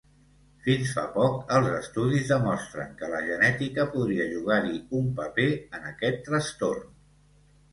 Fins 0.67 0.93
fa 0.93 1.01
poc, 1.17 1.35
els 1.57 1.67
estudis 1.79 2.31
demostren 2.31 2.97
que 3.01 3.11
la 3.13 3.21
genètica 3.27 3.87
podria 3.93 4.27
jugar-hi 4.33 4.81
un 5.01 5.13
paper 5.21 5.49
en 5.79 5.87
aquest 5.95 6.25
trastorn. 6.31 6.91